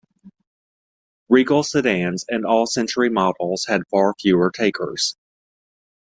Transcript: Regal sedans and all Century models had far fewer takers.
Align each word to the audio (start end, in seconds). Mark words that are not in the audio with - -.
Regal 1.29 1.61
sedans 1.61 2.25
and 2.27 2.43
all 2.43 2.65
Century 2.65 3.09
models 3.11 3.67
had 3.69 3.83
far 3.91 4.15
fewer 4.19 4.49
takers. 4.49 5.15